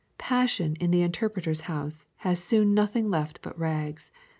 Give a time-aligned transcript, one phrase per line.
[0.17, 4.11] Passion in the Interpreter's House had soon nothing left but rags.